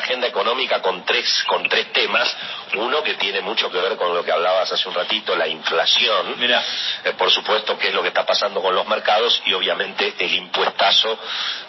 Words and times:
agenda 0.00 0.26
económica 0.26 0.82
con 0.82 1.04
tres, 1.04 1.44
con 1.46 1.68
tres 1.68 1.92
temas. 1.92 2.36
Uno 2.74 3.02
que 3.02 3.14
tiene 3.14 3.40
mucho 3.40 3.70
que 3.70 3.78
ver 3.78 3.96
con 3.96 4.14
lo 4.14 4.24
que 4.24 4.32
hablabas 4.32 4.70
hace 4.70 4.88
un 4.88 4.94
ratito, 4.94 5.34
la 5.36 5.48
inflación. 5.48 6.34
Mira. 6.38 6.62
Eh, 7.04 7.12
por 7.12 7.30
supuesto, 7.30 7.78
que 7.78 7.88
es 7.88 7.94
lo 7.94 8.02
que 8.02 8.08
está 8.08 8.26
pasando 8.26 8.60
con 8.60 8.74
los 8.74 8.86
mercados 8.86 9.42
y 9.46 9.52
obviamente 9.52 10.14
el 10.18 10.34
impuestazo 10.34 11.18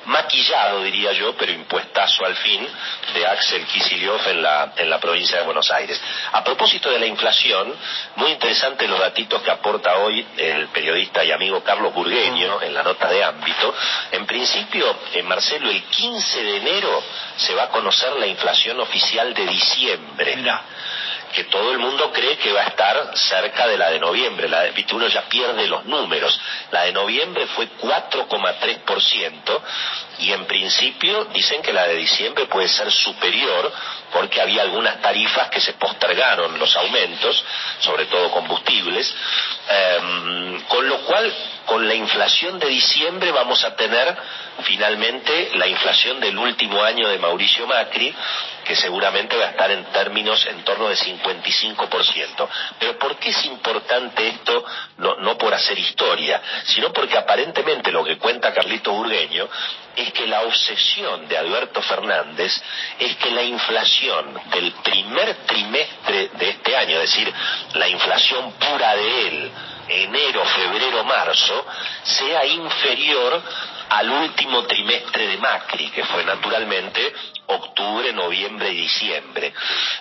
maquillado, 0.06 0.84
diría 0.84 1.14
yo, 1.14 1.36
pero 1.38 1.52
impuestazo 1.52 2.26
al 2.26 2.36
fin 2.36 2.68
de 3.14 3.26
Axel 3.26 3.66
Kicillof 3.66 4.28
en 4.28 4.42
la, 4.42 4.74
en 4.76 4.90
la 4.90 5.00
provincia 5.00 5.38
de 5.38 5.46
Buenos 5.46 5.72
Aires. 5.72 6.02
A 6.32 6.44
propósito 6.44 6.90
de 6.90 7.00
la 7.00 7.06
inflación, 7.06 7.74
muy 8.16 8.32
interesante 8.32 8.88
los 8.88 9.00
datitos 9.00 9.42
que 9.42 9.52
aporta 9.52 9.98
hoy 9.98 10.26
el 10.38 10.68
periodista 10.70 11.24
y 11.24 11.32
amigo 11.32 11.64
Carlos 11.64 11.94
Burgueño 11.94 12.62
en 12.62 12.74
la 12.74 12.84
nota 12.84 13.08
de 13.10 13.24
ámbito. 13.24 13.74
En 14.12 14.26
principio, 14.26 14.96
en 15.14 15.28
Marcelo, 15.28 15.70
el 15.70 15.84
15 15.84 16.44
de 16.44 16.58
enero 16.58 17.04
se 17.38 17.54
va 17.54 17.64
a 17.64 17.70
conocer 17.70 18.14
la 18.22 18.28
inflación 18.28 18.80
oficial 18.80 19.34
de 19.34 19.48
diciembre. 19.48 20.38
Que 21.32 21.46
todo 21.46 21.72
el 21.72 21.80
mundo 21.80 22.12
cree 22.12 22.38
que 22.38 22.52
va 22.52 22.62
a 22.62 22.68
estar 22.68 23.18
cerca 23.18 23.68
de 23.68 23.78
la 23.78 23.90
de 23.90 24.00
noviembre. 24.00 24.48
La 24.48 24.62
de, 24.64 24.86
uno 24.94 25.08
ya 25.08 25.24
pierde 25.24 25.68
los 25.68 25.86
números. 25.86 26.40
La 26.72 26.84
de 26.84 26.92
noviembre 26.92 27.48
fue 27.48 27.70
4,3% 27.80 29.62
y 30.20 30.32
en 30.32 30.46
principio 30.46 31.26
dicen 31.26 31.62
que 31.62 31.74
la 31.74 31.88
de 31.88 31.96
diciembre 31.96 32.46
puede 32.46 32.68
ser 32.68 32.92
superior 32.92 33.72
porque 34.12 34.42
había 34.42 34.62
algunas 34.62 35.02
tarifas 35.02 35.50
que 35.50 35.62
se 35.62 35.74
postergaron 35.74 36.60
los 36.60 36.76
aumentos, 36.76 37.44
sobre 37.80 38.06
todo 38.06 38.30
combustibles, 38.32 39.14
em, 39.70 40.62
con 40.68 40.88
lo 40.88 40.98
cual 41.00 41.34
con 41.66 41.88
la 41.88 41.96
inflación 41.96 42.60
de 42.60 42.68
diciembre 42.68 43.32
vamos 43.32 43.64
a 43.64 43.76
tener 43.76 44.16
finalmente 44.64 45.52
la 45.56 45.68
inflación 45.68 46.20
del 46.20 46.38
último 46.38 46.84
año 46.84 47.08
de 47.08 47.18
Mauricio 47.18 47.66
Macri, 47.66 48.14
que 48.64 48.76
seguramente 48.76 49.38
va 49.38 49.46
a 49.46 49.50
estar 49.50 49.72
en 49.72 49.86
términos 49.86 50.46
en 50.46 50.64
torno 50.64 50.90
de 50.90 50.96
55%. 50.96 52.48
Pero 52.80 52.98
¿por 52.98 53.18
qué 53.18 53.30
es 53.30 53.46
importante 53.46 54.28
esto? 54.28 54.64
No, 54.98 55.16
no 55.18 55.38
por 55.38 55.54
hacer 55.54 55.78
historia, 55.78 56.42
sino 56.66 56.92
porque 56.94 57.18
aparentemente 57.18 57.92
lo 57.92 58.04
que 58.04 58.18
cuenta 58.18 58.54
Carlito 58.54 58.92
Burgueño 58.92 59.48
es 59.96 60.14
que 60.14 60.28
la 60.28 60.42
obsesión 60.42 61.28
de 61.28 61.38
Alberto 61.38 61.82
Fernández 61.82 62.62
es 63.00 63.16
que 63.18 63.32
la 63.32 63.44
inflación 63.44 64.40
del 64.52 64.72
primer 64.84 65.36
trimestre 65.46 66.30
de 66.30 66.50
este 66.50 66.76
año, 66.76 67.00
es 67.02 67.12
decir, 67.12 67.34
la 67.74 67.88
inflación 67.88 68.54
pura 68.54 68.96
de 68.96 69.28
él, 69.28 69.52
enero, 69.90 70.46
febrero, 70.46 71.04
marzo, 71.04 71.66
sea 72.04 72.46
inferior 72.46 73.42
al 73.92 74.10
último 74.10 74.64
trimestre 74.64 75.28
de 75.28 75.38
Macri, 75.38 75.90
que 75.90 76.06
fue 76.06 76.24
naturalmente 76.24 77.14
octubre, 77.48 78.14
noviembre 78.14 78.72
y 78.72 78.82
diciembre. 78.84 79.54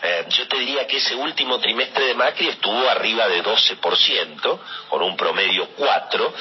Eh, 0.03 0.27
yo 0.29 0.47
te 0.47 0.59
diría 0.59 0.87
que 0.87 0.99
ese 0.99 1.17
último 1.17 1.59
trimestre 1.59 2.07
de 2.07 2.15
Macri 2.15 2.49
estuvo 2.49 2.89
arriba 2.89 3.27
de 3.27 3.43
12%, 3.43 4.59
con 4.89 5.03
un 5.03 5.17
promedio 5.17 5.71
4%, 5.77 6.33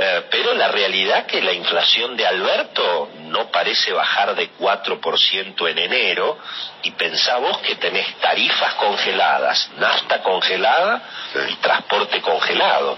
eh, 0.00 0.26
pero 0.30 0.54
la 0.54 0.68
realidad 0.68 1.26
que 1.26 1.42
la 1.42 1.52
inflación 1.52 2.16
de 2.16 2.24
Alberto 2.24 3.10
no 3.22 3.50
parece 3.50 3.92
bajar 3.92 4.36
de 4.36 4.50
4% 4.56 5.70
en 5.70 5.78
enero 5.78 6.38
y 6.82 6.92
pensá 6.92 7.38
vos 7.38 7.58
que 7.58 7.74
tenés 7.76 8.14
tarifas 8.20 8.74
congeladas, 8.74 9.70
nafta 9.76 10.22
congelada 10.22 11.02
y 11.50 11.54
transporte 11.56 12.20
congelado. 12.20 12.96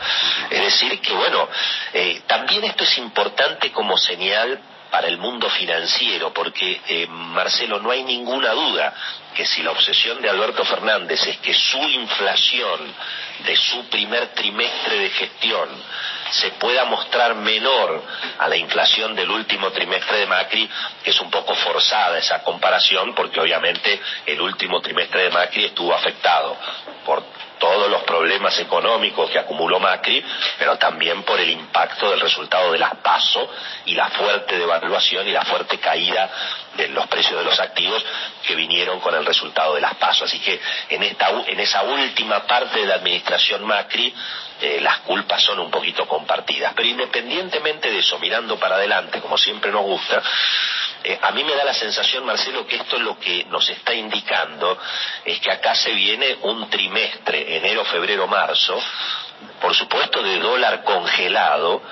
Es 0.51 0.61
decir, 0.63 1.01
que 1.01 1.13
bueno, 1.15 1.49
eh, 1.95 2.21
también 2.27 2.65
esto 2.65 2.85
es 2.85 2.99
importante 2.99 3.73
como 3.73 3.97
señal 3.97 4.61
para 4.91 5.07
el 5.09 5.19
mundo 5.19 5.49
financiero, 5.49 6.35
porque, 6.35 6.81
eh, 6.87 7.07
Marcelo, 7.09 7.79
no 7.79 7.91
hay 7.91 8.03
ninguna 8.03 8.51
duda 8.51 8.93
que 9.35 9.47
si 9.47 9.63
la 9.63 9.71
obsesión 9.71 10.21
de 10.21 10.29
Alberto 10.29 10.65
Fernández 10.65 11.25
es 11.27 11.39
que 11.39 11.55
su 11.55 11.79
inflación 11.79 12.93
de 13.45 13.57
su 13.57 13.89
primer 13.89 14.29
trimestre 14.35 14.99
de 14.99 15.11
gestión 15.11 15.69
se 16.31 16.51
pueda 16.53 16.85
mostrar 16.85 17.35
menor 17.35 18.03
a 18.39 18.49
la 18.49 18.57
inflación 18.57 19.15
del 19.15 19.31
último 19.31 19.71
trimestre 19.71 20.19
de 20.19 20.27
Macri, 20.27 20.69
es 21.05 21.21
un 21.21 21.31
poco 21.31 21.55
forzada 21.55 22.19
esa 22.19 22.43
comparación, 22.43 23.15
porque 23.15 23.41
obviamente 23.41 24.01
el 24.27 24.41
último 24.41 24.81
trimestre 24.81 25.25
de 25.25 25.31
Macri 25.31 25.65
estuvo 25.65 25.95
afectado 25.95 26.57
por 27.05 27.23
todos 27.61 27.91
los 27.91 28.03
problemas 28.05 28.59
económicos 28.59 29.31
que 29.31 29.39
acumuló 29.39 29.79
Macri, 29.79 30.25
pero 30.59 30.79
también 30.79 31.23
por 31.23 31.39
el 31.39 31.51
impacto 31.51 32.11
del 32.11 32.21
resultado 32.21 32.73
de 32.73 32.79
las 32.79 32.97
PASO 32.97 33.49
y 33.85 33.95
la 33.95 34.09
fuerte 34.09 34.59
devaluación 34.59 35.29
y 35.29 35.33
la 35.33 35.45
fuerte 35.45 35.79
caída 35.79 36.31
de 36.77 36.89
los 36.89 37.07
precios 37.09 37.39
de 37.39 37.45
los 37.45 37.61
activos 37.61 38.05
que 38.47 38.55
vinieron 38.55 38.99
con 39.01 39.15
el 39.15 39.27
resultado 39.27 39.75
de 39.75 39.83
las 39.83 39.95
PASO. 39.97 40.25
Así 40.25 40.41
que 40.41 40.59
en, 40.89 41.03
esta, 41.03 41.29
en 41.47 41.61
esa 41.61 41.83
última 41.83 42.47
parte 42.47 42.81
de 42.81 42.87
la 42.87 42.95
administración 42.95 43.65
Macri, 43.67 44.13
eh, 44.61 44.81
las 44.81 44.99
culpas 45.01 45.43
son 45.43 45.59
un 45.61 45.71
poquito 45.71 46.07
compartidas. 46.07 46.73
Pero 46.75 46.89
independientemente 46.89 47.91
de 47.91 47.99
eso, 47.99 48.19
mirando 48.19 48.59
para 48.59 48.77
adelante, 48.77 49.21
como 49.21 49.37
siempre 49.39 49.71
nos 49.71 49.83
gusta, 49.83 50.23
eh, 51.03 51.19
a 51.21 51.31
mí 51.33 51.45
me 51.45 51.55
da 51.55 51.65
la 51.65 51.75
sensación, 51.75 52.27
Marcelo, 52.27 52.67
que 52.67 52.77
esto 52.77 52.97
es 52.97 53.03
lo 53.03 53.19
que 53.19 53.45
nos 53.45 53.69
está 53.71 53.95
indicando, 53.95 54.79
es 55.25 55.41
que 55.41 55.51
acá 55.51 55.75
se 55.75 55.93
viene 55.93 56.37
un 56.43 56.69
trimestre, 56.69 57.57
enero, 57.57 57.85
febrero, 57.85 58.27
marzo, 58.27 58.79
por 59.61 59.75
supuesto 59.75 60.23
de 60.23 60.39
dólar 60.39 60.85
congelado 60.85 61.83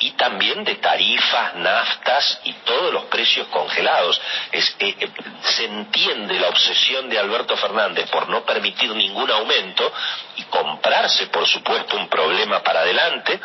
y 0.00 0.12
también 0.12 0.64
de 0.64 0.76
tarifas, 0.76 1.54
naftas 1.56 2.40
y 2.44 2.52
todos 2.64 2.92
los 2.92 3.04
precios 3.04 3.46
congelados. 3.48 4.20
Eh, 4.50 4.64
eh, 4.78 5.08
se 5.42 5.64
entiende 5.66 6.40
la 6.40 6.48
obsesión 6.48 7.08
de 7.08 7.18
Alberto 7.18 7.56
Fernández 7.56 8.08
por 8.10 8.28
no 8.28 8.42
permitir 8.44 8.90
ningún 8.94 9.30
aumento 9.30 9.92
y 10.36 10.42
comprarse, 10.44 11.26
por 11.26 11.46
supuesto, 11.46 11.96
un 11.96 12.08
problema 12.08 12.62
para 12.62 12.80
adelante, 12.80 13.38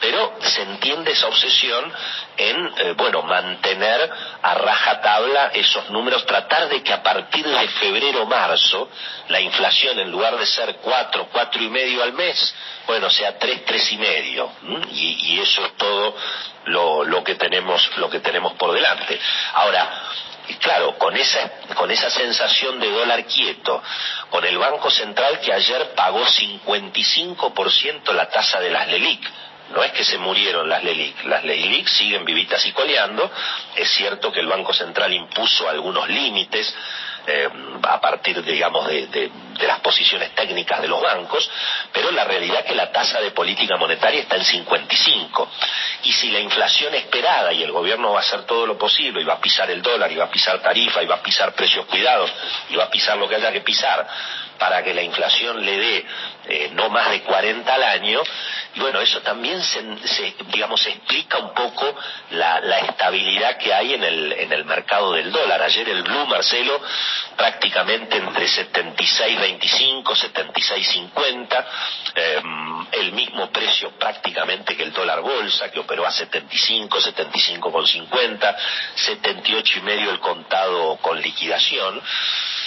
pero 0.00 0.34
se 0.40 0.62
entiende 0.62 1.12
esa 1.12 1.28
obsesión 1.28 1.92
en, 2.36 2.72
eh, 2.78 2.94
bueno, 2.96 3.22
mantener 3.22 4.10
a 4.42 4.54
rajatabla 4.54 5.52
esos 5.54 5.88
números, 5.90 6.26
tratar 6.26 6.68
de 6.68 6.82
que 6.82 6.92
a 6.92 7.02
partir 7.02 7.46
de 7.46 7.68
febrero-marzo 7.68 8.90
la 9.28 9.40
inflación 9.40 10.00
en 10.00 10.10
lugar 10.10 10.36
de 10.36 10.46
ser 10.46 10.76
cuatro, 10.76 11.28
cuatro 11.30 11.62
y 11.62 11.68
medio 11.68 12.02
al 12.02 12.12
mes, 12.12 12.54
bueno, 12.86 13.08
sea 13.08 13.38
tres, 13.38 13.64
tres 13.64 13.92
y 13.92 13.98
medio, 13.98 14.50
y, 14.90 15.34
y 15.34 15.40
eso 15.40 15.64
es 15.64 15.76
todo 15.76 15.91
lo, 16.66 17.04
lo, 17.04 17.24
que 17.24 17.34
tenemos 17.34 17.96
lo 17.96 18.08
que 18.08 18.20
tenemos 18.20 18.54
por 18.54 18.72
delante. 18.72 19.18
Ahora, 19.54 19.88
claro, 20.60 20.96
con 20.98 21.16
esa, 21.16 21.50
con 21.74 21.90
esa 21.90 22.10
sensación 22.10 22.80
de 22.80 22.90
dólar 22.90 23.24
quieto, 23.26 23.82
con 24.30 24.44
el 24.44 24.58
Banco 24.58 24.90
Central 24.90 25.40
que 25.40 25.52
ayer 25.52 25.92
pagó 25.94 26.24
55% 26.24 28.12
la 28.12 28.28
tasa 28.28 28.60
de 28.60 28.70
las 28.70 28.88
LELIC, 28.88 29.30
no 29.74 29.82
es 29.82 29.92
que 29.92 30.04
se 30.04 30.18
murieron 30.18 30.68
las 30.68 30.84
LELIC, 30.84 31.24
las 31.24 31.44
LELIC 31.44 31.86
siguen 31.88 32.24
vivitas 32.24 32.64
y 32.66 32.72
coleando, 32.72 33.30
es 33.76 33.90
cierto 33.90 34.30
que 34.30 34.40
el 34.40 34.46
Banco 34.46 34.72
Central 34.72 35.12
impuso 35.12 35.68
algunos 35.68 36.08
límites, 36.08 36.74
eh, 37.26 37.48
a 37.82 38.00
partir, 38.00 38.42
digamos, 38.42 38.86
de, 38.88 39.06
de, 39.06 39.30
las 39.66 39.80
posiciones 39.80 40.34
técnicas 40.34 40.80
de 40.80 40.88
los 40.88 41.00
bancos, 41.00 41.48
pero 41.92 42.10
la 42.10 42.24
realidad 42.24 42.60
es 42.60 42.64
que 42.66 42.74
la 42.74 42.90
tasa 42.90 43.20
de 43.20 43.30
política 43.30 43.76
monetaria 43.76 44.22
está 44.22 44.36
en 44.36 44.44
55. 44.44 45.48
Y 46.04 46.12
si 46.12 46.30
la 46.30 46.40
inflación 46.40 46.94
esperada 46.94 47.52
y 47.52 47.62
el 47.62 47.70
gobierno 47.70 48.12
va 48.12 48.18
a 48.18 48.22
hacer 48.22 48.44
todo 48.44 48.66
lo 48.66 48.76
posible 48.76 49.20
y 49.20 49.24
va 49.24 49.34
a 49.34 49.40
pisar 49.40 49.70
el 49.70 49.82
dólar 49.82 50.10
y 50.10 50.16
va 50.16 50.24
a 50.24 50.30
pisar 50.30 50.60
tarifa 50.60 51.02
y 51.02 51.06
va 51.06 51.16
a 51.16 51.22
pisar 51.22 51.54
precios 51.54 51.86
cuidados 51.86 52.32
y 52.70 52.76
va 52.76 52.84
a 52.84 52.90
pisar 52.90 53.16
lo 53.16 53.28
que 53.28 53.36
haya 53.36 53.52
que 53.52 53.60
pisar 53.60 54.06
para 54.58 54.82
que 54.82 54.94
la 54.94 55.02
inflación 55.02 55.64
le 55.64 55.76
dé 55.76 56.06
eh, 56.48 56.70
no 56.72 56.88
más 56.88 57.10
de 57.10 57.22
40 57.22 57.72
al 57.72 57.82
año, 57.82 58.20
y 58.74 58.80
bueno, 58.80 59.00
eso 59.00 59.20
también 59.20 59.60
se, 59.62 60.34
digamos, 60.46 60.86
explica 60.86 61.38
un 61.38 61.52
poco 61.52 61.94
la, 62.30 62.78
estabilidad 62.78 63.58
que 63.58 63.72
hay 63.72 63.94
en 63.94 64.02
el, 64.02 64.32
en 64.32 64.52
el 64.52 64.64
mercado 64.64 65.12
del 65.12 65.30
dólar. 65.30 65.60
Ayer 65.62 65.88
el 65.88 66.02
Blue, 66.02 66.26
Marcelo, 66.26 66.80
prácticamente 67.36 68.16
entre 68.16 68.46
76.25, 68.46 70.04
76.50, 70.04 71.64
em, 72.14 72.86
el 72.92 73.12
mismo 73.12 73.50
precio 73.50 73.90
prácticamente 73.98 74.76
que 74.76 74.84
el 74.84 74.92
dólar 74.92 75.20
bolsa, 75.20 75.70
que 75.70 75.80
operó 75.80 76.06
a 76.06 76.10
75, 76.10 76.98
75.50, 76.98 78.56
78 78.94 79.78
y 79.78 79.82
medio 79.82 80.10
el 80.10 80.20
contado 80.20 80.96
con 80.96 81.20
liquidación. 81.20 82.00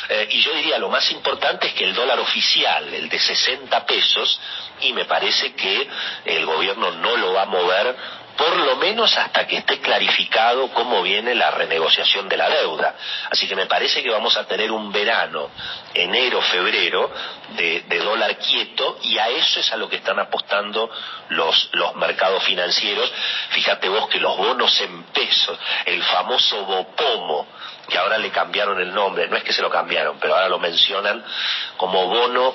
Eh, 0.10 0.28
y 0.32 0.42
yo 0.42 0.54
diría, 0.54 0.78
lo 0.78 0.90
más 0.90 1.10
importante 1.12 1.68
es 1.68 1.74
que 1.74 1.86
el 1.86 1.94
dólar 1.94 2.20
oficial, 2.20 2.94
el 2.94 3.10
de 3.10 3.20
60 3.20 3.86
pesos, 3.86 4.40
y 4.82 4.94
me 4.94 5.06
parece 5.06 5.54
que 5.54 5.88
el 6.26 6.46
gobierno 6.46 6.92
no 6.92 7.18
lo 7.18 7.34
va 7.34 7.44
a 7.44 7.46
mover 7.46 7.96
por 8.38 8.56
lo 8.58 8.76
menos 8.76 9.16
hasta 9.18 9.48
que 9.48 9.58
esté 9.58 9.80
clarificado 9.80 10.70
cómo 10.70 11.02
viene 11.02 11.36
la 11.36 11.52
renegociación 11.52 12.28
de 12.28 12.38
la 12.38 12.50
deuda. 12.50 12.96
Así 13.32 13.48
que 13.48 13.56
me 13.56 13.66
parece 13.66 14.04
que 14.04 14.10
vamos 14.10 14.36
a 14.38 14.46
tener 14.46 14.72
un 14.72 14.92
verano, 14.92 15.50
enero, 15.94 16.42
febrero, 16.42 17.12
de, 17.56 17.84
dólar 18.00 18.38
quieto 18.38 19.00
y 19.04 19.18
a 19.18 19.30
eso 19.30 19.60
es 19.60 19.72
a 19.72 19.78
lo 19.78 19.90
que 19.90 19.96
están 19.96 20.20
apostando 20.20 20.90
los, 21.30 21.70
los 21.74 21.96
mercados 21.96 22.44
financieros. 22.44 23.12
Fíjate 23.50 23.90
vos 23.90 24.10
que 24.10 24.20
los 24.20 24.38
bonos 24.38 24.80
en 24.82 25.04
pesos, 25.04 25.58
el 25.86 26.04
famoso 26.04 26.66
Bopomo, 26.66 27.48
que 27.88 27.98
ahora 27.98 28.18
le 28.18 28.32
cambiaron 28.32 28.80
el 28.80 28.94
nombre, 28.94 29.28
no 29.28 29.38
es 29.38 29.44
que 29.44 29.54
se 29.54 29.62
lo 29.62 29.70
cambiaron, 29.70 30.18
pero 30.20 30.36
ahora 30.36 30.50
lo 30.50 30.60
mencionan 30.60 31.24
como 31.78 32.08
bono 32.08 32.54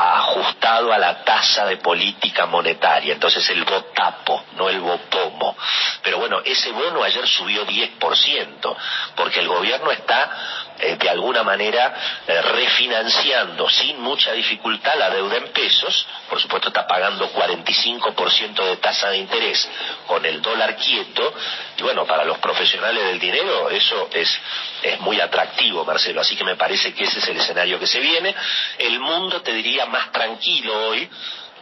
ajustado 0.00 0.92
a 0.92 0.98
la 0.98 1.22
tasa 1.24 1.66
de 1.66 1.76
política 1.76 2.46
monetaria, 2.46 3.12
entonces 3.12 3.48
el 3.50 3.64
botapo, 3.64 4.44
no 4.56 4.68
el 4.68 4.80
bopomo. 4.80 5.56
Pero 6.02 6.18
bueno, 6.18 6.40
ese 6.44 6.72
bono 6.72 7.02
ayer 7.02 7.26
subió 7.26 7.66
10%, 7.66 8.76
porque 9.14 9.40
el 9.40 9.48
gobierno 9.48 9.90
está 9.90 10.59
eh, 10.80 10.96
de 10.96 11.08
alguna 11.08 11.42
manera 11.42 11.94
eh, 12.26 12.42
refinanciando 12.42 13.68
sin 13.68 14.00
mucha 14.00 14.32
dificultad 14.32 14.98
la 14.98 15.10
deuda 15.10 15.36
en 15.36 15.48
pesos, 15.48 16.06
por 16.28 16.40
supuesto 16.40 16.68
está 16.68 16.86
pagando 16.86 17.30
45% 17.32 18.64
de 18.64 18.76
tasa 18.76 19.10
de 19.10 19.18
interés 19.18 19.68
con 20.06 20.24
el 20.24 20.40
dólar 20.40 20.76
quieto, 20.76 21.34
y 21.76 21.82
bueno, 21.82 22.06
para 22.06 22.24
los 22.24 22.38
profesionales 22.38 23.04
del 23.04 23.18
dinero 23.18 23.70
eso 23.70 24.08
es, 24.12 24.38
es 24.82 25.00
muy 25.00 25.20
atractivo, 25.20 25.84
Marcelo, 25.84 26.20
así 26.20 26.36
que 26.36 26.44
me 26.44 26.56
parece 26.56 26.92
que 26.94 27.04
ese 27.04 27.18
es 27.18 27.28
el 27.28 27.36
escenario 27.36 27.78
que 27.78 27.86
se 27.86 28.00
viene. 28.00 28.34
El 28.78 28.98
mundo, 29.00 29.42
te 29.42 29.52
diría, 29.52 29.86
más 29.86 30.12
tranquilo 30.12 30.88
hoy, 30.88 31.08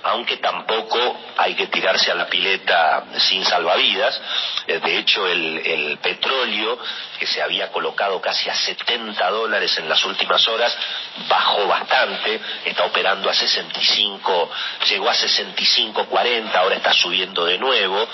aunque 0.03 0.37
tampoco 0.39 1.17
hay 1.37 1.55
que 1.55 1.67
tirarse 1.67 2.11
a 2.11 2.15
la 2.15 2.27
pileta 2.27 3.05
sin 3.19 3.45
salvavidas. 3.45 4.21
Eh, 4.67 4.79
de 4.79 4.99
hecho, 4.99 5.27
el, 5.27 5.99
petróleo, 6.03 6.79
que 7.19 7.27
se 7.27 7.43
había 7.43 7.71
colocado 7.73 8.21
casi 8.21 8.49
a 8.49 8.55
70 8.55 9.31
dólares 9.31 9.77
en 9.79 9.89
las 9.89 10.05
últimas 10.05 10.47
horas, 10.47 10.77
bajó 11.29 11.67
bastante, 11.67 12.41
está 12.65 12.85
operando 12.85 13.29
a 13.29 13.35
65, 13.35 14.51
llegó 14.89 15.11
a 15.11 15.15
65.40, 15.15 16.55
ahora 16.55 16.77
está 16.77 16.93
subiendo 16.93 17.45
de 17.45 17.59
nuevo. 17.59 18.09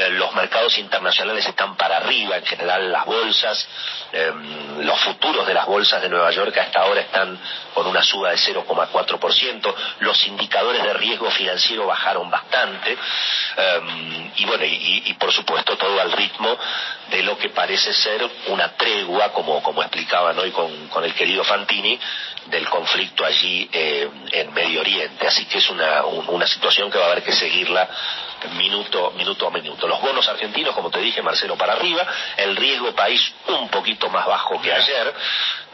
Eh, 0.00 0.10
los 0.12 0.32
mercados 0.34 0.78
internacionales 0.78 1.44
están 1.44 1.76
para 1.76 1.98
arriba, 1.98 2.38
en 2.38 2.46
general 2.46 2.90
las 2.90 3.04
bolsas, 3.04 3.68
em, 4.12 4.80
los 4.80 4.98
futuros 5.00 5.46
de 5.46 5.52
las 5.52 5.66
bolsas 5.66 6.00
de 6.00 6.08
Nueva 6.08 6.30
York 6.30 6.56
hasta 6.56 6.80
ahora 6.80 7.02
están 7.02 7.38
con 7.74 7.86
una 7.86 8.02
suba 8.02 8.30
de 8.30 8.38
0,4%, 8.38 9.74
los 9.98 10.26
indicadores 10.26 10.82
de 10.82 10.94
riesgo 10.94 11.30
financiero 11.30 11.86
bajaron 11.86 12.30
bastante 12.30 12.92
em, 12.92 14.30
y 14.36 14.44
bueno, 14.46 14.64
y, 14.64 15.14
por 15.18 15.32
supuesto 15.32 15.76
todo 15.76 16.00
al 16.00 16.12
ritmo 16.12 16.56
de 17.10 17.22
lo 17.22 17.36
que 17.36 17.50
parece 17.50 17.92
ser 17.92 18.26
una 18.46 18.72
tregua, 18.76 19.32
como, 19.32 19.62
como 19.62 19.82
explicaban 19.82 20.38
hoy 20.38 20.50
con, 20.50 20.88
con 20.88 21.04
el 21.04 21.12
querido 21.12 21.44
Fantini, 21.44 21.98
del 22.46 22.66
conflicto 22.68 23.24
allí 23.24 23.68
eh, 23.70 24.08
en 24.32 24.52
Medio 24.54 24.80
Oriente. 24.80 25.26
Así 25.26 25.44
que 25.44 25.58
es 25.58 25.68
una, 25.68 26.04
una 26.04 26.46
situación 26.46 26.90
que 26.90 26.98
va 26.98 27.04
a 27.04 27.10
haber 27.12 27.22
que 27.22 27.32
seguirla 27.32 27.88
minuto, 28.48 29.12
minuto 29.16 29.46
a 29.46 29.50
minuto. 29.50 29.86
Los 29.86 30.00
bonos 30.00 30.26
argentinos, 30.28 30.74
como 30.74 30.90
te 30.90 31.00
dije, 31.00 31.22
Marcelo, 31.22 31.56
para 31.56 31.74
arriba, 31.74 32.06
el 32.36 32.56
riesgo 32.56 32.92
país 32.92 33.32
un 33.48 33.68
poquito 33.68 34.08
más 34.10 34.26
bajo 34.26 34.60
que 34.60 34.72
ayer, 34.72 35.14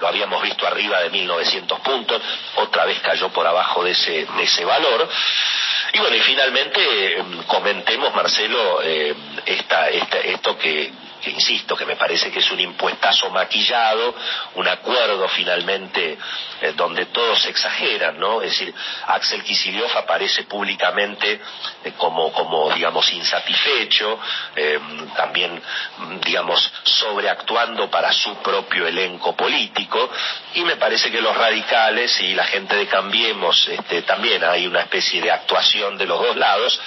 lo 0.01 0.09
habíamos 0.09 0.43
visto 0.43 0.67
arriba 0.67 1.01
de 1.01 1.11
1.900 1.11 1.81
puntos, 1.81 2.23
otra 2.57 2.85
vez 2.85 3.01
cayó 3.01 3.29
por 3.31 3.47
abajo 3.47 3.85
de 3.85 3.93
ese, 3.93 4.27
de 4.27 4.43
ese 4.43 4.65
valor. 4.65 5.09
Y 5.93 5.99
bueno, 5.99 6.17
y 6.17 6.21
finalmente 6.21 7.19
em, 7.19 7.43
comentemos, 7.45 8.15
Marcelo, 8.15 8.83
eh, 8.83 9.15
esta, 9.47 9.89
esta, 9.89 10.19
esto 10.19 10.59
que, 10.59 10.93
que 11.27 11.33
insisto, 11.33 11.77
que 11.77 11.85
me 11.85 11.97
parece 11.97 12.31
que 12.31 12.39
es 12.39 12.51
un 12.53 12.61
impuestazo 12.61 13.31
maquillado, 13.31 14.15
un 14.55 14.69
acuerdo 14.69 15.27
finalmente 15.29 16.17
eh, 16.61 16.73
donde 16.77 17.07
todos 17.07 17.45
exageran, 17.47 18.17
¿no? 18.21 18.41
Es 18.43 18.51
decir, 18.51 18.73
Axel 19.09 19.43
Kicillof 19.43 19.97
aparece 19.97 20.45
públicamente 20.45 21.41
eh, 21.83 21.93
como, 21.97 22.33
como, 22.33 22.71
digamos, 22.71 23.13
insatisfecho, 23.13 24.21
eh, 24.55 24.79
también, 25.17 25.61
digamos, 26.25 26.73
sobreactuando 26.85 27.91
para 27.91 28.13
su 28.13 28.37
propio 28.37 28.87
elenco 28.87 29.35
político, 29.35 30.09
y 30.55 30.63
me 30.63 30.77
parece 30.77 31.11
que 31.11 31.21
los 31.21 31.37
radicales 31.37 32.21
y 32.21 32.35
la 32.35 32.45
gente 32.45 32.77
de 32.77 32.87
Cambiemos, 32.87 33.67
este, 33.67 34.03
también 34.03 34.45
hay 34.45 34.69
una 34.69 34.83
especie 34.83 35.21
de 35.21 35.33
actuación 35.33 35.99
de 35.99 36.07
los 36.07 36.21
dos 36.21 36.37
lados, 36.37 36.81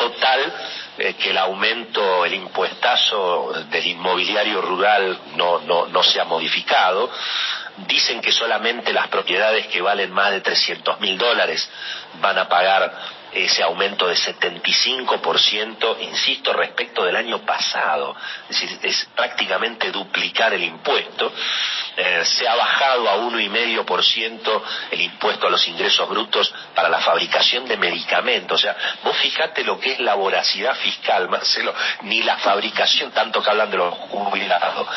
total, 0.00 0.52
eh, 0.98 1.14
que 1.14 1.30
el 1.30 1.38
aumento, 1.38 2.24
el 2.24 2.34
impuestazo 2.34 3.52
del 3.70 3.86
inmobiliario 3.86 4.60
rural 4.62 5.18
no, 5.36 5.60
no, 5.60 5.86
no 5.86 6.02
se 6.02 6.20
ha 6.20 6.24
modificado. 6.24 7.10
Dicen 7.86 8.20
que 8.20 8.32
solamente 8.32 8.92
las 8.92 9.08
propiedades 9.08 9.66
que 9.68 9.80
valen 9.80 10.10
más 10.10 10.32
de 10.32 10.40
300 10.40 11.00
mil 11.00 11.16
dólares 11.16 11.68
van 12.20 12.38
a 12.38 12.48
pagar 12.48 13.19
ese 13.32 13.62
aumento 13.62 14.06
de 14.08 14.14
75%, 14.16 15.96
insisto, 16.00 16.52
respecto 16.52 17.04
del 17.04 17.16
año 17.16 17.44
pasado. 17.44 18.16
Es 18.48 18.60
decir, 18.60 18.78
es 18.82 19.08
prácticamente 19.14 19.90
duplicar 19.90 20.52
el 20.54 20.64
impuesto. 20.64 21.32
Eh, 21.96 22.24
se 22.24 22.48
ha 22.48 22.54
bajado 22.54 23.08
a 23.08 23.16
1,5% 23.18 24.62
el 24.90 25.00
impuesto 25.00 25.46
a 25.46 25.50
los 25.50 25.66
ingresos 25.68 26.08
brutos 26.08 26.52
para 26.74 26.88
la 26.88 27.00
fabricación 27.00 27.66
de 27.66 27.76
medicamentos. 27.76 28.60
O 28.60 28.62
sea, 28.62 28.76
vos 29.04 29.16
fijate 29.16 29.64
lo 29.64 29.78
que 29.78 29.92
es 29.92 30.00
la 30.00 30.14
voracidad 30.14 30.74
fiscal, 30.76 31.28
Marcelo, 31.28 31.74
ni 32.02 32.22
la 32.22 32.36
fabricación, 32.38 33.12
tanto 33.12 33.42
que 33.42 33.50
hablan 33.50 33.70
de 33.70 33.76
los 33.76 33.94
jubilados, 33.94 34.88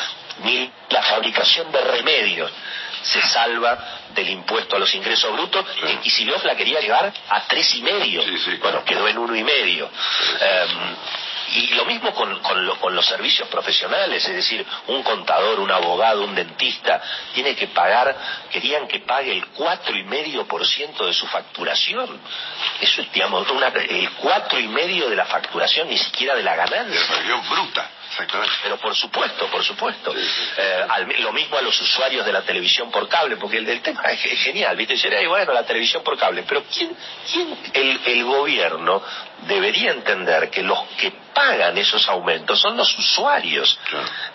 ni 0.42 0.70
la 0.90 1.02
fabricación 1.02 1.70
de 1.70 1.80
remedios 1.80 2.50
se 3.02 3.22
salva 3.22 3.78
del 4.14 4.28
impuesto 4.30 4.76
a 4.76 4.78
los 4.78 4.94
ingresos 4.94 5.32
brutos, 5.32 5.64
y 6.02 6.10
que 6.10 6.24
la 6.44 6.56
quería 6.56 6.80
llevar 6.80 7.12
a 7.28 7.40
tres 7.46 7.74
y 7.74 7.82
medio. 7.82 8.22
bueno, 8.60 8.84
quedó 8.84 9.08
en 9.08 9.18
uno 9.18 9.34
y 9.34 9.42
medio. 9.42 9.90
Em, 10.40 10.96
y 11.54 11.68
lo 11.74 11.84
mismo 11.84 12.12
con, 12.14 12.40
con, 12.40 12.96
los 12.96 13.06
servicios 13.06 13.48
profesionales, 13.48 14.26
es 14.26 14.34
decir, 14.34 14.66
un 14.88 15.02
contador, 15.02 15.60
un 15.60 15.70
abogado, 15.70 16.24
un 16.24 16.34
dentista, 16.34 17.00
tiene 17.32 17.54
que 17.54 17.68
pagar, 17.68 18.16
querían 18.50 18.88
que 18.88 19.00
pague 19.00 19.32
el 19.32 19.46
cuatro 19.48 19.96
y 19.96 20.02
medio 20.04 20.46
por 20.46 20.66
ciento 20.66 21.06
de 21.06 21.12
su 21.12 21.26
facturación. 21.26 22.20
Eso 22.80 23.02
es, 23.02 23.12
digamos, 23.12 23.48
una, 23.50 23.68
el 23.68 24.10
cuatro 24.12 24.58
y 24.58 24.68
medio 24.68 25.08
de 25.08 25.16
la 25.16 25.26
facturación, 25.26 25.88
ni 25.88 25.98
siquiera 25.98 26.34
de 26.34 26.42
la 26.42 26.56
ganancia. 26.56 27.00
bruta. 27.48 27.90
Pero 28.62 28.76
por 28.78 28.94
supuesto, 28.94 29.46
por 29.48 29.62
supuesto. 29.64 30.14
Eh, 30.14 30.86
lo 31.18 31.32
mismo 31.32 31.56
a 31.56 31.62
los 31.62 31.80
usuarios 31.80 32.24
de 32.24 32.32
la 32.32 32.42
televisión 32.42 32.90
por 32.90 33.08
cable, 33.08 33.36
porque 33.36 33.58
el, 33.58 33.80
tema 33.80 34.02
es, 34.10 34.20
genial, 34.42 34.76
¿viste? 34.76 34.94
Y 34.94 35.26
bueno, 35.26 35.52
la 35.52 35.64
televisión 35.64 36.02
por 36.02 36.18
cable, 36.18 36.44
pero 36.46 36.64
¿quién, 36.64 36.96
quién 37.30 37.56
el, 37.72 38.00
el 38.06 38.24
gobierno 38.24 39.02
debería 39.46 39.92
entender 39.92 40.50
que 40.50 40.62
los 40.62 40.78
que 40.98 41.23
pagan 41.34 41.76
esos 41.76 42.08
aumentos 42.08 42.60
son 42.60 42.76
los 42.76 42.96
usuarios. 42.98 43.78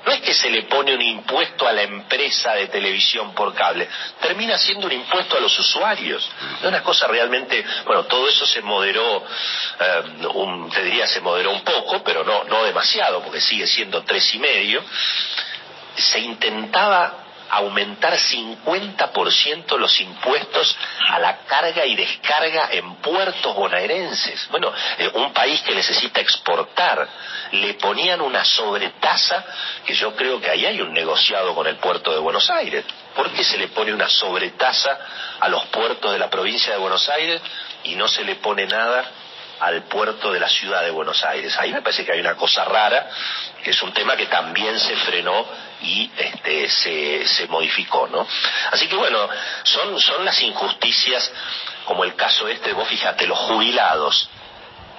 No 0.06 0.12
es 0.12 0.22
que 0.22 0.34
se 0.34 0.50
le 0.50 0.64
pone 0.64 0.94
un 0.94 1.02
impuesto 1.02 1.68
a 1.68 1.72
la 1.72 1.84
empresa 1.84 2.54
de 2.54 2.68
televisión 2.68 3.34
por 3.34 3.54
cable, 3.56 3.88
termina 4.20 4.58
siendo 4.58 4.88
un 4.88 4.94
impuesto 4.94 5.38
a 5.38 5.40
los 5.40 5.58
usuarios. 5.58 6.30
Es 6.60 6.68
una 6.68 6.84
cosa 6.84 7.08
realmente, 7.08 7.66
bueno, 7.86 8.04
todo 8.06 8.28
eso 8.28 8.46
se 8.46 8.62
moderó, 8.62 9.24
eh, 9.80 10.28
un, 10.34 10.70
te 10.70 10.84
diría 10.84 11.08
se 11.08 11.22
moderó 11.22 11.52
un 11.52 11.64
poco, 11.64 12.04
pero 12.04 12.24
no, 12.24 12.44
no 12.44 12.64
demasiado, 12.64 13.22
porque 13.24 13.42
sigue 13.42 13.66
siendo 13.66 14.04
tres 14.04 14.34
y 14.36 14.40
medio. 14.40 14.84
Se 15.96 16.20
intentaba 16.20 17.29
aumentar 17.50 18.18
50% 18.18 19.78
los 19.78 20.00
impuestos 20.00 20.78
a 21.10 21.20
la 21.20 21.38
carga 21.46 21.86
y 21.86 21.96
descarga 21.96 22.70
en 22.72 22.96
puertos 22.96 23.56
bonaerenses. 23.56 24.48
Bueno, 24.52 24.72
eh, 24.98 25.10
un 25.16 25.34
país 25.34 25.62
que 25.62 25.74
necesita 25.74 26.22
exportar, 26.22 27.08
le 27.52 27.74
ponían 27.76 28.22
una 28.22 28.46
sobretasa, 28.46 29.46
que 29.86 29.94
yo 29.94 30.16
creo 30.16 30.40
que 30.40 30.50
ahí 30.50 30.66
hay 30.66 30.82
un 30.82 30.94
negociado 30.94 31.56
con 31.56 31.68
el 31.68 31.78
puerto 31.78 32.12
de 32.12 32.20
Buenos 32.20 32.50
Aires. 32.50 32.86
¿Por 33.16 33.32
qué 33.32 33.44
se 33.44 33.58
le 33.58 33.70
pone 33.70 33.94
una 33.94 34.10
sobretasa 34.10 35.00
a 35.40 35.50
los 35.50 35.66
puertos 35.68 36.12
de 36.12 36.20
la 36.20 36.30
provincia 36.30 36.74
de 36.74 36.80
Buenos 36.80 37.10
Aires 37.10 37.42
y 37.84 37.96
no 37.96 38.08
se 38.08 38.24
le 38.24 38.36
pone 38.36 38.66
nada 38.68 39.06
al 39.60 39.84
puerto 39.84 40.32
de 40.32 40.40
la 40.40 40.50
ciudad 40.50 40.84
de 40.84 40.92
Buenos 40.92 41.24
Aires. 41.24 41.56
Ahí 41.60 41.72
me 41.74 41.82
parece 41.82 42.06
que 42.06 42.14
hay 42.14 42.20
una 42.20 42.36
cosa 42.36 42.64
rara, 42.66 43.10
que 43.64 43.72
es 43.72 43.82
un 43.84 43.94
tema 43.94 44.16
que 44.16 44.28
también 44.28 44.80
se 44.80 44.96
frenó 44.98 45.46
y 45.82 46.10
este, 46.18 46.70
se, 46.70 47.28
se 47.28 47.48
modificó, 47.48 48.08
¿no? 48.08 48.26
Así 48.72 48.88
que 48.88 48.96
bueno, 48.96 49.30
son, 49.64 50.00
son 50.00 50.26
las 50.26 50.42
injusticias, 50.42 51.32
como 51.86 52.04
el 52.04 52.16
caso 52.16 52.48
este, 52.48 52.74
vos 52.74 52.88
fíjate, 52.88 53.28
los 53.28 53.38
jubilados, 53.38 54.30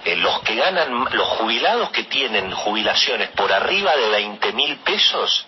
eh, 0.05 0.17
los 0.17 0.41
que 0.43 0.55
ganan, 0.57 1.09
los 1.13 1.29
jubilados 1.29 1.91
que 1.91 2.05
tienen 2.05 2.51
jubilaciones 2.53 3.31
por 3.31 3.53
arriba 3.53 3.97
de 3.97 4.09
20 4.09 4.53
mil 4.53 4.77
pesos, 4.79 5.47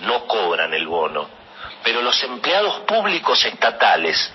no 0.00 0.26
cobran 0.26 0.72
el 0.74 0.86
bono. 0.86 1.28
Pero 1.82 2.02
los 2.02 2.22
empleados 2.22 2.80
públicos 2.80 3.44
estatales, 3.44 4.32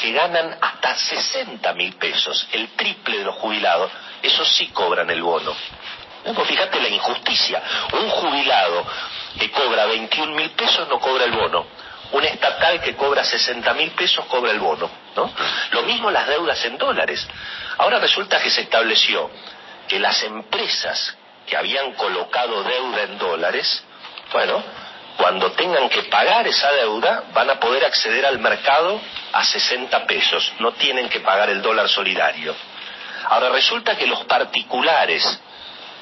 que 0.00 0.12
ganan 0.12 0.56
hasta 0.60 0.94
60 0.94 1.72
mil 1.74 1.94
pesos, 1.94 2.48
el 2.52 2.68
triple 2.70 3.18
de 3.18 3.24
los 3.24 3.34
jubilados, 3.36 3.90
esos 4.22 4.48
sí 4.48 4.68
cobran 4.68 5.10
el 5.10 5.22
bono. 5.22 5.54
Pues 6.24 6.48
fíjate 6.48 6.80
la 6.80 6.88
injusticia. 6.88 7.62
Un 7.92 8.08
jubilado 8.08 8.86
que 9.38 9.50
cobra 9.50 9.86
21 9.86 10.34
mil 10.34 10.50
pesos 10.50 10.88
no 10.88 10.98
cobra 10.98 11.24
el 11.24 11.32
bono. 11.32 11.66
Un 12.12 12.24
estatal 12.24 12.80
que 12.80 12.96
cobra 12.96 13.24
60 13.24 13.72
mil 13.74 13.90
pesos 13.92 14.24
cobra 14.26 14.50
el 14.50 14.58
bono. 14.58 14.90
¿no? 15.16 15.32
Lo 15.70 15.82
mismo 15.82 16.10
las 16.10 16.26
deudas 16.26 16.62
en 16.64 16.76
dólares. 16.76 17.26
Ahora 17.78 17.98
resulta 17.98 18.40
que 18.40 18.50
se 18.50 18.62
estableció 18.62 19.30
que 19.88 19.98
las 19.98 20.22
empresas 20.22 21.16
que 21.46 21.56
habían 21.56 21.92
colocado 21.92 22.62
deuda 22.62 23.02
en 23.02 23.18
dólares, 23.18 23.82
bueno, 24.32 24.62
cuando 25.16 25.52
tengan 25.52 25.88
que 25.88 26.04
pagar 26.04 26.46
esa 26.46 26.72
deuda, 26.72 27.24
van 27.32 27.50
a 27.50 27.60
poder 27.60 27.84
acceder 27.84 28.24
al 28.24 28.38
mercado 28.38 29.00
a 29.32 29.44
60 29.44 30.06
pesos, 30.06 30.52
no 30.58 30.72
tienen 30.72 31.08
que 31.08 31.20
pagar 31.20 31.50
el 31.50 31.62
dólar 31.62 31.88
solidario. 31.88 32.54
Ahora 33.28 33.50
resulta 33.50 33.96
que 33.96 34.06
los 34.06 34.24
particulares, 34.24 35.40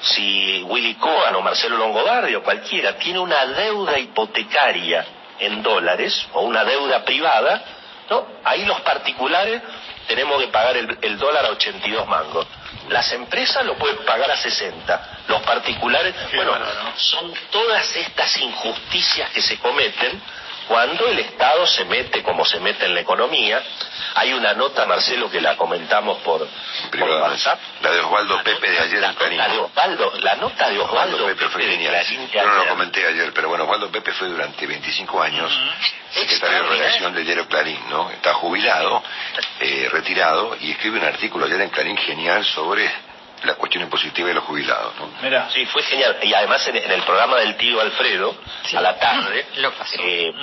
si 0.01 0.63
Willy 0.63 0.95
Cohen 0.95 1.35
o 1.35 1.41
Marcelo 1.41 1.77
Longobardi 1.77 2.33
o 2.35 2.43
cualquiera 2.43 2.97
tiene 2.97 3.19
una 3.19 3.45
deuda 3.45 3.99
hipotecaria 3.99 5.05
en 5.39 5.61
dólares 5.61 6.27
o 6.33 6.41
una 6.41 6.63
deuda 6.63 7.03
privada, 7.03 7.61
¿no? 8.09 8.25
Ahí 8.43 8.65
los 8.65 8.79
particulares 8.81 9.61
tenemos 10.07 10.41
que 10.41 10.47
pagar 10.47 10.75
el, 10.75 11.17
dólar 11.19 11.45
a 11.45 11.49
82 11.49 12.07
mangos. 12.07 12.47
Las 12.89 13.11
empresas 13.13 13.65
lo 13.65 13.77
pueden 13.77 14.03
pagar 14.03 14.31
a 14.31 14.35
60, 14.35 15.23
los 15.27 15.41
particulares, 15.43 16.15
bueno, 16.33 16.55
son 16.95 17.31
todas 17.51 17.95
estas 17.95 18.35
injusticias 18.37 19.29
que 19.29 19.41
se 19.41 19.59
cometen 19.59 20.21
cuando 20.69 21.07
el 21.07 21.17
Estado 21.17 21.65
se 21.65 21.83
mete 21.85 22.21
como 22.21 22.45
se 22.45 22.59
mete 22.59 22.85
en 22.85 22.93
la 22.93 23.01
economía. 23.01 23.59
Hay 24.13 24.33
una 24.33 24.53
nota, 24.53 24.85
Marcelo, 24.85 25.29
que 25.29 25.41
la 25.41 25.57
comentamos 25.57 26.19
por, 26.19 26.41
WhatsApp. 26.41 27.59
La 27.81 27.89
de 27.89 27.99
Osvaldo 28.01 28.43
Pepe 28.43 28.69
de 28.69 28.79
ayer 28.79 29.03
en 29.03 29.13
Clarín. 29.15 29.37
La, 29.39 29.47
de 29.47 29.57
Osvaldo, 29.57 30.13
la 30.19 30.35
nota 30.35 30.69
de 30.69 30.79
Osvaldo, 30.79 31.25
Pepe, 31.25 31.47
fue 31.49 31.63
genial. 31.63 32.05
Yo 32.31 32.45
no 32.45 32.53
lo 32.53 32.67
comenté 32.67 33.03
ayer, 33.03 33.33
pero 33.33 33.49
bueno, 33.49 33.63
Osvaldo 33.63 33.89
Pepe 33.89 34.11
fue 34.13 34.27
durante 34.27 34.67
25 34.67 35.21
años 35.23 35.51
secretario 36.11 36.63
de 36.63 36.69
redacción 36.69 37.13
de 37.15 37.23
Diario 37.23 37.47
Clarín, 37.47 37.79
¿no? 37.89 38.11
Está 38.11 38.35
jubilado, 38.35 39.01
eh, 39.59 39.89
retirado, 39.91 40.55
y 40.59 40.71
escribe 40.71 40.99
un 40.99 41.05
artículo 41.05 41.45
ayer 41.45 41.61
en 41.61 41.69
Clarín 41.69 41.97
genial 41.97 42.45
sobre 42.45 42.91
la 43.43 43.55
cuestión 43.55 43.83
impositiva 43.83 44.27
de 44.27 44.33
los 44.33 44.43
jubilados. 44.43 44.95
¿no? 44.97 45.09
Mira. 45.21 45.49
Sí, 45.53 45.65
fue 45.65 45.81
genial. 45.83 46.17
Y 46.23 46.33
además 46.33 46.67
en, 46.67 46.77
el 46.77 47.01
programa 47.03 47.37
del 47.37 47.55
tío 47.55 47.79
Alfredo, 47.81 48.35
a 48.75 48.81
la 48.81 48.97
tarde, 48.97 49.45
eh, 49.99 50.33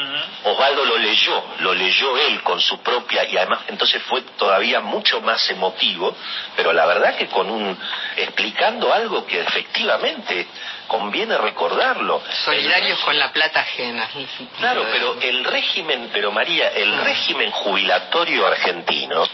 Osvaldo 0.44 0.84
lo 0.84 0.98
leyó, 0.98 1.44
lo 1.60 1.74
leyó 1.74 2.16
él 2.18 2.42
con 2.42 2.60
su 2.60 2.80
propia, 2.80 3.24
y 3.24 3.36
además 3.36 3.60
entonces 3.68 4.02
fue 4.04 4.22
todavía 4.38 4.80
mucho 4.80 5.20
más 5.20 5.48
emotivo, 5.50 6.16
pero 6.56 6.72
la 6.72 6.86
verdad 6.86 7.16
que 7.16 7.26
con 7.28 7.50
un, 7.50 7.76
explicando 8.16 8.92
algo 8.92 9.26
que 9.26 9.40
efectivamente 9.40 10.46
conviene 10.86 11.36
recordarlo. 11.38 12.22
Solidarios 12.44 12.98
con 13.00 13.18
la 13.18 13.32
plata 13.32 13.60
ajena. 13.60 14.08
Claro, 14.58 14.86
pero 14.90 15.20
el 15.20 15.44
régimen, 15.44 16.10
pero 16.12 16.32
María, 16.32 16.68
el 16.68 16.92
ah. 16.94 17.04
régimen 17.04 17.50
jubilatorio 17.50 18.46
argentino, 18.46 19.26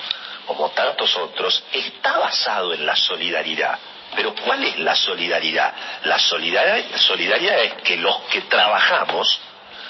como 0.47 0.71
tantos 0.71 1.15
otros, 1.17 1.63
está 1.73 2.19
basado 2.19 2.75
en 2.75 2.85
la 2.85 2.97
solidaridad. 2.97 3.79
Pero 4.15 4.35
¿cuál 4.35 4.63
es 4.65 4.79
la 4.79 4.95
solidaridad? 4.95 5.73
La 6.05 6.19
solidaridad, 6.19 7.65
es 7.65 7.75
que 7.83 7.97
los 7.97 8.17
que 8.31 8.43
trabajamos, 8.43 9.39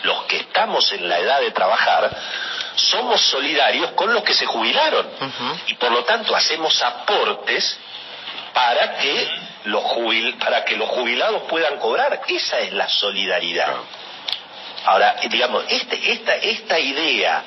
los 0.05 0.25
que 0.25 0.37
estamos 0.37 0.93
en 0.93 1.09
la 1.09 1.19
edad 1.19 1.41
de 1.41 1.51
trabajar, 1.51 2.11
somos 2.77 3.21
solidarios 3.21 3.93
con 3.93 4.13
los 4.13 4.23
que 4.23 4.35
se 4.35 4.47
jubilaron. 4.47 5.09
Y 5.67 5.75
por 5.75 5.91
lo 5.91 6.05
tanto 6.05 6.37
hacemos 6.37 6.81
aportes 6.83 7.79
para 8.53 8.97
que 8.99 9.29
los 9.65 9.83
para 10.39 10.65
que 10.65 10.77
los 10.77 10.89
jubilados 10.91 11.43
puedan 11.49 11.79
cobrar. 11.79 12.23
Esa 12.29 12.61
es 12.61 12.73
la 12.73 12.89
solidaridad. 12.89 13.75
Ahora, 14.85 15.17
digamos, 15.29 15.65
este, 15.69 16.13
esta, 16.13 16.35
esta 16.37 16.79
idea 16.79 17.43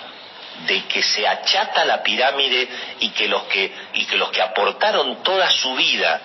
de 0.68 0.86
que 0.86 1.04
se 1.04 1.28
achata 1.28 1.86
la 1.86 2.02
pirámide 2.02 2.68
y 3.00 3.10
que 3.10 3.28
los 3.28 3.44
que 3.44 3.72
y 3.94 4.06
que 4.06 4.18
los 4.18 4.32
que 4.32 4.42
aportaron 4.42 5.22
toda 5.22 5.50
su 5.52 5.76
vida 5.76 6.22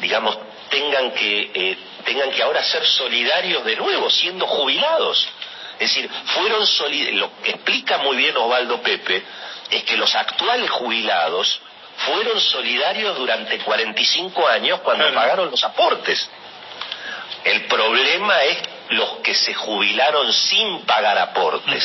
digamos 0.00 0.38
tengan 0.68 1.12
que 1.12 1.50
eh, 1.54 1.78
tengan 2.04 2.30
que 2.30 2.42
ahora 2.42 2.62
ser 2.62 2.84
solidarios 2.84 3.64
de 3.64 3.76
nuevo 3.76 4.10
siendo 4.10 4.46
jubilados. 4.46 5.28
Es 5.78 5.94
decir 5.94 6.10
fueron 6.26 6.66
solidarios 6.66 7.20
lo 7.20 7.42
que 7.42 7.50
explica 7.52 7.98
muy 7.98 8.16
bien 8.16 8.36
Osvaldo 8.36 8.80
Pepe 8.82 9.22
es 9.70 9.84
que 9.84 9.96
los 9.96 10.14
actuales 10.14 10.70
jubilados 10.70 11.60
fueron 12.06 12.40
solidarios 12.40 13.16
durante 13.16 13.58
45 13.58 14.46
años 14.46 14.80
cuando 14.80 15.12
pagaron 15.12 15.50
los 15.50 15.64
aportes. 15.64 16.28
El 17.44 17.64
problema 17.64 18.42
es 18.44 18.58
los 18.90 19.18
que 19.18 19.34
se 19.34 19.54
jubilaron 19.54 20.32
sin 20.32 20.82
pagar 20.82 21.18
aportes 21.18 21.84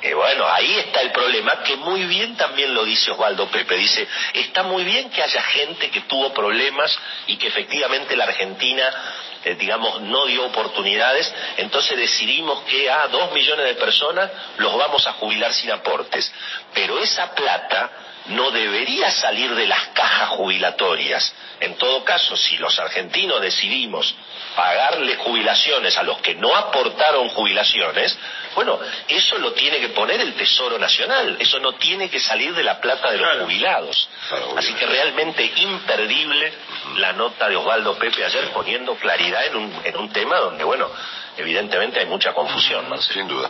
eh, 0.00 0.14
bueno, 0.14 0.46
ahí 0.46 0.78
está 0.78 1.00
el 1.00 1.10
problema, 1.10 1.62
que 1.62 1.76
muy 1.76 2.04
bien 2.04 2.36
también 2.36 2.72
lo 2.72 2.84
dice 2.84 3.10
Osvaldo 3.10 3.48
Pepe. 3.50 3.76
Dice, 3.76 4.06
está 4.32 4.62
muy 4.62 4.84
bien 4.84 5.10
que 5.10 5.22
haya 5.22 5.42
gente 5.42 5.90
que 5.90 6.02
tuvo 6.02 6.32
problemas 6.32 6.96
y 7.26 7.36
que 7.36 7.48
efectivamente 7.48 8.16
la 8.16 8.24
Argentina, 8.24 8.92
eh, 9.44 9.56
digamos, 9.56 10.00
no 10.02 10.26
dio 10.26 10.44
oportunidades, 10.44 11.34
entonces 11.56 11.96
decidimos 11.96 12.62
que 12.62 12.88
a 12.88 13.08
dos 13.08 13.32
millones 13.32 13.66
de 13.66 13.74
personas 13.74 14.30
los 14.58 14.76
vamos 14.76 15.04
a 15.06 15.14
jubilar 15.14 15.52
sin 15.52 15.72
aportes. 15.72 16.32
Pero 16.72 16.98
esa 17.00 17.34
plata 17.34 17.90
no 18.28 18.50
debería 18.50 19.10
salir 19.10 19.54
de 19.54 19.66
las 19.66 19.88
cajas 19.88 20.30
jubilatorias. 20.30 21.32
En 21.60 21.76
todo 21.76 22.04
caso, 22.04 22.36
si 22.36 22.56
los 22.58 22.78
argentinos 22.78 23.40
decidimos 23.40 24.14
pagarle 24.54 25.16
jubilaciones 25.16 25.96
a 25.96 26.02
los 26.02 26.18
que 26.18 26.34
no 26.34 26.54
aportaron 26.54 27.28
jubilaciones, 27.30 28.16
bueno, 28.54 28.78
eso 29.06 29.38
lo 29.38 29.52
tiene 29.52 29.78
que 29.78 29.90
poner 29.90 30.20
el 30.20 30.34
Tesoro 30.34 30.78
Nacional, 30.78 31.36
eso 31.38 31.58
no 31.58 31.74
tiene 31.74 32.10
que 32.10 32.20
salir 32.20 32.54
de 32.54 32.64
la 32.64 32.80
plata 32.80 33.10
de 33.10 33.18
los 33.18 33.38
jubilados. 33.42 34.08
Así 34.56 34.72
que 34.74 34.86
realmente 34.86 35.50
imperdible 35.56 36.52
la 36.96 37.12
nota 37.12 37.48
de 37.48 37.56
Osvaldo 37.56 37.98
Pepe 37.98 38.24
ayer 38.24 38.50
poniendo 38.50 38.94
claridad 38.96 39.46
en 39.46 39.56
un, 39.56 39.80
en 39.84 39.96
un 39.96 40.12
tema 40.12 40.38
donde, 40.38 40.64
bueno, 40.64 40.88
evidentemente 41.36 42.00
hay 42.00 42.06
mucha 42.06 42.32
confusión. 42.32 42.86
Sin 43.00 43.28
duda. 43.28 43.46